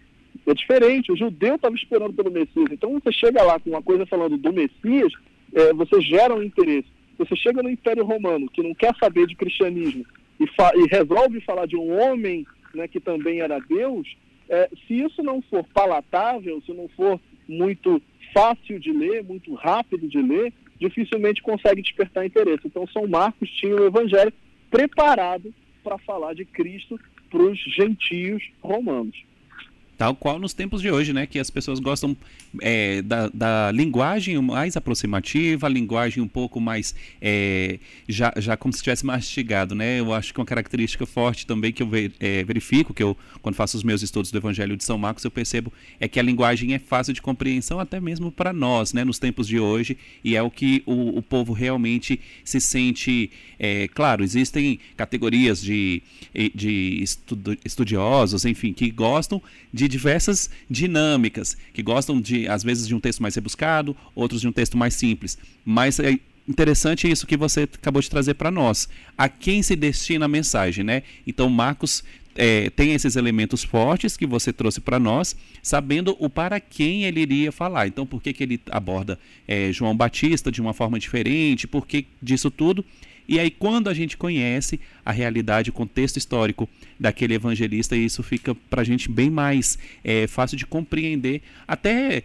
É 0.48 0.54
diferente, 0.54 1.12
o 1.12 1.16
judeu 1.16 1.56
estava 1.56 1.76
esperando 1.76 2.14
pelo 2.14 2.32
Messias. 2.32 2.72
Então, 2.72 2.92
você 2.94 3.12
chega 3.12 3.44
lá 3.44 3.60
com 3.60 3.70
uma 3.70 3.84
coisa 3.84 4.06
falando 4.06 4.36
do 4.36 4.52
Messias, 4.52 5.14
é, 5.54 5.72
você 5.74 6.02
gera 6.02 6.34
um 6.34 6.42
interesse. 6.42 6.88
Você 7.20 7.36
chega 7.36 7.62
no 7.62 7.70
Império 7.70 8.04
Romano, 8.04 8.50
que 8.50 8.64
não 8.64 8.74
quer 8.74 8.96
saber 8.96 9.28
de 9.28 9.36
cristianismo, 9.36 10.06
e, 10.40 10.46
e 10.46 10.88
resolve 10.90 11.40
falar 11.42 11.68
de 11.68 11.76
um 11.76 12.02
homem 12.02 12.48
né, 12.74 12.88
que 12.88 13.00
também 13.00 13.42
era 13.42 13.60
Deus, 13.60 14.08
é, 14.50 14.68
se 14.88 15.00
isso 15.00 15.22
não 15.22 15.42
for 15.44 15.64
palatável, 15.74 16.62
se 16.66 16.74
não 16.74 16.88
for 16.90 17.20
muito 17.48 18.02
fácil 18.34 18.80
de 18.80 18.92
ler, 18.92 19.24
muito 19.24 19.54
rápido 19.54 20.08
de 20.08 20.22
ler, 20.22 20.54
dificilmente 20.80 21.42
consegue 21.42 21.82
despertar 21.82 22.26
interesse. 22.26 22.68
Então, 22.68 22.88
São 22.88 23.08
Marcos 23.08 23.50
tinha 23.52 23.76
o 23.76 23.86
Evangelho 23.86 24.34
preparado 24.70 25.54
para 25.84 25.98
falar 25.98 26.34
de 26.34 26.46
Cristo 26.46 27.00
para 27.30 27.42
os 27.42 27.60
gentios 27.60 28.44
romanos. 28.62 29.29
Tal 30.00 30.16
qual 30.16 30.40
nos 30.40 30.54
tempos 30.54 30.82
de 30.82 30.90
hoje, 30.90 31.12
né? 31.12 31.28
Que 31.28 31.38
as 31.40 31.50
pessoas 31.50 31.78
gostam 31.78 32.16
é, 32.62 33.02
da, 33.02 33.28
da, 33.34 33.70
linguagem 33.70 34.42
mais 34.42 34.78
aproximativa, 34.78 35.68
a 35.68 35.70
linguagem 35.70 36.24
um 36.24 36.28
pouco 36.28 36.62
mais. 36.62 36.96
É, 37.22 37.80
já, 38.08 38.34
já 38.38 38.56
como 38.56 38.74
se 38.74 38.82
tivesse 38.82 39.06
mastigado, 39.06 39.76
né? 39.76 40.00
Eu 40.00 40.14
acho 40.14 40.34
que 40.34 40.40
uma 40.40 40.46
característica 40.46 41.06
forte 41.06 41.46
também 41.46 41.74
que 41.74 41.84
eu 41.84 41.90
é, 42.18 42.46
verifico, 42.46 42.94
que 42.94 43.04
eu, 43.04 43.18
quando 43.42 43.56
faço 43.56 43.76
os 43.76 43.84
meus 43.84 44.02
estudos 44.02 44.32
do 44.32 44.38
Evangelho 44.38 44.78
de 44.78 44.86
São 44.86 44.98
Marcos, 44.98 45.26
eu 45.26 45.32
percebo 45.32 45.74
é 46.00 46.08
que 46.08 46.18
a 46.18 46.24
linguagem 46.24 46.74
é 46.74 46.80
fácil 46.80 47.14
de 47.14 47.22
compreensão 47.22 47.78
até 47.78 48.00
mesmo 48.00 48.32
para 48.32 48.54
nós, 48.54 48.94
né? 48.94 49.04
Nos 49.04 49.20
tempos 49.20 49.46
de 49.50 49.60
hoje, 49.60 49.98
e 50.24 50.34
é 50.34 50.42
o 50.42 50.50
que 50.50 50.82
o, 50.86 51.18
o 51.18 51.22
povo 51.22 51.52
realmente 51.52 52.22
se 52.46 52.62
sente. 52.62 53.30
É, 53.60 53.90
claro, 53.90 54.24
existem 54.24 54.80
categorias 54.96 55.62
de, 55.62 56.02
de 56.56 57.04
estudiosos, 57.66 58.46
enfim, 58.46 58.72
que 58.72 58.90
gostam 58.90 59.42
de 59.74 59.89
diversas 59.90 60.50
dinâmicas, 60.70 61.58
que 61.74 61.84
gostam 61.84 62.22
de, 62.22 62.48
às 62.48 62.64
vezes, 62.64 62.88
de 62.88 62.96
um 62.96 63.00
texto 63.00 63.22
mais 63.22 63.36
rebuscado, 63.36 63.98
outros 64.16 64.40
de 64.40 64.48
um 64.48 64.52
texto 64.52 64.78
mais 64.78 64.94
simples. 64.94 65.38
Mas 65.66 66.00
é 66.00 66.18
interessante 66.48 67.10
isso 67.10 67.28
que 67.28 67.36
você 67.36 67.64
acabou 67.64 68.02
de 68.02 68.10
trazer 68.10 68.36
para 68.36 68.50
nós. 68.50 68.88
A 69.18 69.28
quem 69.28 69.62
se 69.62 69.76
destina 69.76 70.26
a 70.26 70.30
mensagem, 70.30 70.84
né? 70.84 71.04
Então, 71.28 71.50
Marcos 71.50 72.04
é, 72.36 72.70
tem 72.70 72.94
esses 72.94 73.16
elementos 73.16 73.64
fortes 73.64 74.16
que 74.16 74.26
você 74.26 74.54
trouxe 74.54 74.80
para 74.80 74.98
nós, 74.98 75.36
sabendo 75.62 76.16
o 76.20 76.30
para 76.30 76.60
quem 76.60 77.04
ele 77.04 77.20
iria 77.20 77.52
falar. 77.52 77.88
Então, 77.88 78.06
por 78.06 78.22
que, 78.22 78.32
que 78.32 78.44
ele 78.44 78.62
aborda 78.72 79.20
é, 79.48 79.72
João 79.74 79.96
Batista 79.96 80.52
de 80.52 80.62
uma 80.62 80.74
forma 80.74 80.98
diferente? 80.98 81.68
Por 81.68 81.86
que 81.86 82.06
disso 82.22 82.50
tudo? 82.50 82.86
E 83.30 83.40
aí, 83.40 83.52
quando 83.52 83.90
a 83.92 83.94
gente 83.94 84.18
conhece 84.18 84.80
a 85.06 85.12
realidade, 85.12 85.70
o 85.70 85.74
contexto 85.74 86.18
histórico 86.18 86.68
daquele 87.00 87.36
evangelista, 87.36 87.96
isso 87.96 88.24
fica 88.24 88.56
para 88.56 88.82
a 88.82 88.84
gente 88.84 89.08
bem 89.08 89.30
mais 89.30 89.78
é, 90.04 90.26
fácil 90.26 90.58
de 90.58 90.66
compreender, 90.66 91.44
até 91.68 92.24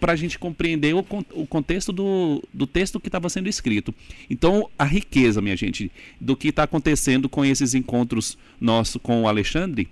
para 0.00 0.12
a 0.12 0.16
gente 0.16 0.40
compreender 0.40 0.92
o, 0.92 1.06
o 1.34 1.46
contexto 1.46 1.92
do, 1.92 2.42
do 2.52 2.66
texto 2.66 2.98
que 2.98 3.06
estava 3.06 3.28
sendo 3.28 3.48
escrito. 3.48 3.94
Então, 4.28 4.68
a 4.76 4.84
riqueza, 4.84 5.40
minha 5.40 5.56
gente, 5.56 5.88
do 6.20 6.36
que 6.36 6.48
está 6.48 6.64
acontecendo 6.64 7.28
com 7.28 7.44
esses 7.44 7.72
encontros 7.72 8.36
nossos 8.60 9.00
com 9.00 9.22
o 9.22 9.28
Alexandre 9.28 9.88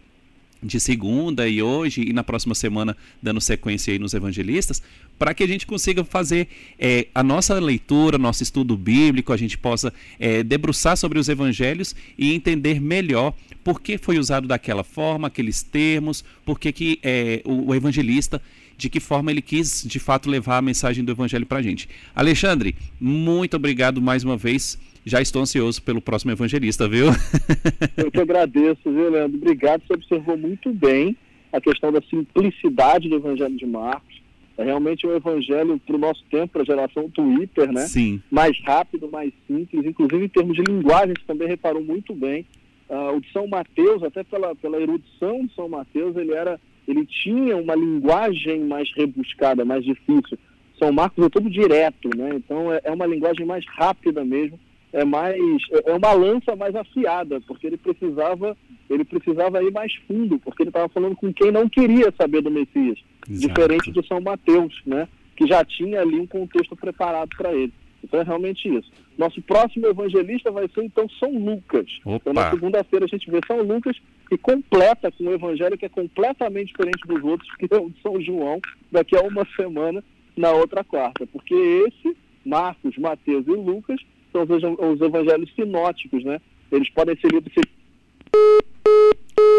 de 0.62 0.80
segunda 0.80 1.48
e 1.48 1.62
hoje 1.62 2.02
e 2.02 2.12
na 2.12 2.24
próxima 2.24 2.54
semana 2.54 2.96
dando 3.22 3.40
sequência 3.40 3.92
aí 3.92 3.98
nos 3.98 4.14
evangelistas, 4.14 4.82
para 5.18 5.34
que 5.34 5.42
a 5.42 5.46
gente 5.46 5.66
consiga 5.66 6.04
fazer 6.04 6.48
é, 6.78 7.06
a 7.14 7.22
nossa 7.22 7.58
leitura, 7.58 8.18
nosso 8.18 8.42
estudo 8.42 8.76
bíblico, 8.76 9.32
a 9.32 9.36
gente 9.36 9.56
possa 9.58 9.92
é, 10.18 10.42
debruçar 10.42 10.96
sobre 10.96 11.18
os 11.18 11.28
evangelhos 11.28 11.94
e 12.16 12.32
entender 12.32 12.80
melhor 12.80 13.34
por 13.64 13.80
que 13.80 13.98
foi 13.98 14.18
usado 14.18 14.46
daquela 14.46 14.84
forma, 14.84 15.28
aqueles 15.28 15.62
termos, 15.62 16.24
por 16.44 16.58
que, 16.58 16.72
que 16.72 16.98
é, 17.02 17.42
o, 17.44 17.68
o 17.70 17.74
evangelista 17.74 18.40
de 18.76 18.88
que 18.88 19.00
forma 19.00 19.32
ele 19.32 19.42
quis 19.42 19.82
de 19.84 19.98
fato 19.98 20.30
levar 20.30 20.58
a 20.58 20.62
mensagem 20.62 21.04
do 21.04 21.10
evangelho 21.10 21.44
para 21.44 21.58
a 21.58 21.62
gente. 21.62 21.88
Alexandre, 22.14 22.76
muito 23.00 23.56
obrigado 23.56 24.00
mais 24.00 24.22
uma 24.22 24.36
vez 24.36 24.78
já 25.08 25.20
estou 25.20 25.42
ansioso 25.42 25.82
pelo 25.82 26.00
próximo 26.00 26.32
evangelista, 26.32 26.88
viu? 26.88 27.06
Eu 27.96 28.10
que 28.10 28.20
agradeço, 28.20 28.80
viu, 28.84 29.10
Leandro? 29.10 29.38
Obrigado, 29.38 29.82
você 29.86 29.94
observou 29.94 30.36
muito 30.36 30.72
bem 30.72 31.16
a 31.52 31.60
questão 31.60 31.90
da 31.90 32.00
simplicidade 32.02 33.08
do 33.08 33.16
evangelho 33.16 33.56
de 33.56 33.66
Marcos. 33.66 34.18
É 34.56 34.64
realmente 34.64 35.06
um 35.06 35.14
evangelho 35.14 35.80
para 35.86 35.94
o 35.94 35.98
nosso 35.98 36.22
tempo, 36.30 36.52
para 36.54 36.62
a 36.62 36.64
geração 36.64 37.08
Twitter, 37.08 37.72
né? 37.72 37.82
Sim. 37.82 38.20
Mais 38.30 38.58
rápido, 38.64 39.08
mais 39.10 39.32
simples, 39.46 39.86
inclusive 39.86 40.24
em 40.24 40.28
termos 40.28 40.56
de 40.56 40.62
linguagem, 40.62 41.14
você 41.16 41.24
também 41.26 41.48
reparou 41.48 41.82
muito 41.82 42.12
bem. 42.14 42.44
Uh, 42.88 43.16
o 43.16 43.20
de 43.20 43.30
São 43.32 43.46
Mateus, 43.46 44.02
até 44.02 44.24
pela, 44.24 44.54
pela 44.56 44.80
erudição 44.80 45.46
de 45.46 45.54
São 45.54 45.68
Mateus, 45.68 46.16
ele 46.16 46.32
era, 46.32 46.60
ele 46.88 47.06
tinha 47.06 47.56
uma 47.56 47.74
linguagem 47.74 48.64
mais 48.64 48.90
rebuscada, 48.96 49.64
mais 49.64 49.84
difícil. 49.84 50.36
São 50.76 50.92
Marcos 50.92 51.24
é 51.24 51.28
todo 51.28 51.48
direto, 51.48 52.10
né? 52.16 52.30
Então 52.34 52.72
é, 52.72 52.80
é 52.84 52.90
uma 52.90 53.06
linguagem 53.06 53.46
mais 53.46 53.64
rápida 53.66 54.24
mesmo 54.24 54.58
é 54.92 55.04
mais 55.04 55.38
é, 55.86 55.92
uma 55.92 56.12
lança 56.12 56.56
mais 56.56 56.74
afiada, 56.74 57.40
porque 57.42 57.66
ele 57.66 57.76
precisava 57.76 58.56
ele 58.88 59.04
precisava 59.04 59.62
ir 59.62 59.70
mais 59.70 59.94
fundo, 60.06 60.38
porque 60.38 60.62
ele 60.62 60.70
estava 60.70 60.88
falando 60.88 61.16
com 61.16 61.32
quem 61.32 61.50
não 61.50 61.68
queria 61.68 62.12
saber 62.18 62.40
do 62.40 62.50
Messias, 62.50 62.98
Exato. 63.28 63.48
diferente 63.48 63.92
de 63.92 64.06
São 64.06 64.20
Mateus, 64.20 64.74
né, 64.86 65.06
que 65.36 65.46
já 65.46 65.64
tinha 65.64 66.00
ali 66.00 66.18
um 66.18 66.26
contexto 66.26 66.74
preparado 66.74 67.30
para 67.36 67.52
ele. 67.52 67.72
Então 68.02 68.20
é 68.20 68.22
realmente 68.22 68.68
isso. 68.68 68.90
Nosso 69.18 69.42
próximo 69.42 69.86
evangelista 69.86 70.50
vai 70.50 70.68
ser 70.68 70.84
então 70.84 71.08
São 71.18 71.30
Lucas. 71.36 71.98
Opa. 72.04 72.16
Então 72.16 72.32
na 72.32 72.50
segunda-feira 72.50 73.04
a 73.04 73.08
gente 73.08 73.30
vê 73.30 73.40
São 73.46 73.60
Lucas 73.60 73.96
que 74.28 74.38
completa 74.38 75.10
com 75.10 75.24
um 75.24 75.32
evangelho 75.32 75.76
que 75.76 75.86
é 75.86 75.88
completamente 75.88 76.68
diferente 76.68 77.06
dos 77.06 77.22
outros, 77.24 77.50
que 77.56 77.66
é 77.70 77.76
o 77.76 77.90
de 77.90 78.00
São 78.00 78.20
João, 78.20 78.60
daqui 78.90 79.16
a 79.16 79.22
uma 79.22 79.46
semana 79.56 80.02
na 80.36 80.52
outra 80.52 80.84
quarta, 80.84 81.26
porque 81.26 81.54
esse 81.54 82.16
Marcos, 82.44 82.96
Mateus 82.96 83.46
e 83.46 83.50
Lucas 83.50 84.00
são 84.32 84.42
os, 84.42 84.62
os 84.94 85.00
evangelhos 85.00 85.50
sinóticos, 85.54 86.24
né? 86.24 86.40
Eles 86.70 86.88
podem 86.90 87.16
ser 87.16 87.32
lidos. 87.32 87.52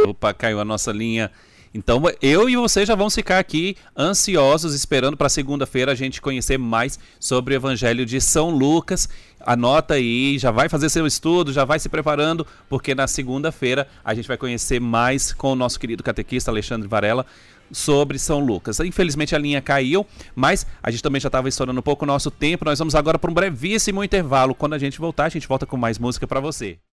Opa, 0.08 0.34
caiu 0.34 0.60
a 0.60 0.66
nossa 0.66 0.92
linha 0.92 1.32
Então 1.74 2.04
eu 2.22 2.50
e 2.50 2.56
você 2.56 2.86
já 2.86 2.96
vamos 2.96 3.16
ficar 3.16 3.40
aqui 3.40 3.76
ansiosos, 3.98 4.74
esperando 4.74 5.18
para 5.18 5.30
segunda-feira 5.30 5.92
a 5.92 5.96
gente 5.96 6.22
conhecer 6.22 6.58
mais 6.58 7.00
sobre 7.20 7.54
o 7.54 7.58
Evangelho 7.58 8.06
de 8.06 8.20
São 8.20 8.50
Lucas. 8.50 9.10
Anota 9.40 9.96
aí, 9.96 10.38
já 10.38 10.52
vai 10.52 10.68
fazer 10.68 10.90
seu 10.90 11.08
estudo, 11.08 11.54
já 11.54 11.66
vai 11.66 11.80
se 11.80 11.88
preparando, 11.88 12.46
porque 12.68 12.94
na 12.94 13.08
segunda-feira 13.08 13.88
a 14.04 14.14
gente 14.14 14.28
vai 14.28 14.38
conhecer 14.38 14.80
mais 14.80 15.32
com 15.32 15.52
o 15.52 15.56
nosso 15.56 15.80
querido 15.80 16.04
catequista 16.04 16.52
Alexandre 16.52 16.88
Varela 16.88 17.26
sobre 17.72 18.18
São 18.18 18.40
Lucas. 18.40 18.80
Infelizmente 18.80 19.36
a 19.36 19.38
linha 19.38 19.62
caiu, 19.62 20.06
mas 20.36 20.66
a 20.82 20.90
gente 20.90 21.04
também 21.04 21.22
já 21.22 21.28
estava 21.28 21.48
estourando 21.48 21.80
um 21.80 21.84
pouco 21.84 22.06
o 22.06 22.08
nosso 22.08 22.32
tempo. 22.32 22.66
Nós 22.66 22.80
vamos 22.80 22.96
agora 22.96 23.20
para 23.20 23.30
um 23.30 23.34
brevíssimo 23.34 24.04
intervalo. 24.04 24.56
Quando 24.56 24.74
a 24.74 24.80
gente 24.80 25.00
voltar, 25.00 25.26
a 25.26 25.30
gente 25.30 25.48
volta 25.48 25.66
com 25.66 25.78
mais 25.78 26.00
música 26.00 26.26
para 26.26 26.40
você. 26.40 26.80